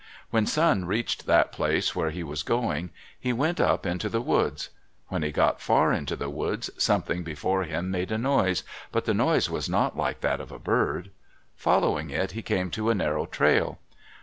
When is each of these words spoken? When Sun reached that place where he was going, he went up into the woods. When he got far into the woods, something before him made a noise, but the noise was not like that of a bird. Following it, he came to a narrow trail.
When 0.31 0.47
Sun 0.47 0.85
reached 0.85 1.27
that 1.27 1.51
place 1.51 1.95
where 1.95 2.09
he 2.09 2.23
was 2.23 2.41
going, 2.41 2.89
he 3.19 3.31
went 3.31 3.59
up 3.61 3.85
into 3.85 4.09
the 4.09 4.19
woods. 4.19 4.69
When 5.09 5.21
he 5.21 5.31
got 5.31 5.61
far 5.61 5.93
into 5.93 6.15
the 6.15 6.27
woods, 6.27 6.71
something 6.75 7.21
before 7.21 7.65
him 7.65 7.91
made 7.91 8.11
a 8.11 8.17
noise, 8.17 8.63
but 8.91 9.05
the 9.05 9.13
noise 9.13 9.47
was 9.47 9.69
not 9.69 9.95
like 9.95 10.21
that 10.21 10.41
of 10.41 10.51
a 10.51 10.57
bird. 10.57 11.11
Following 11.55 12.09
it, 12.09 12.31
he 12.31 12.41
came 12.41 12.71
to 12.71 12.89
a 12.89 12.95
narrow 12.95 13.27
trail. 13.27 13.77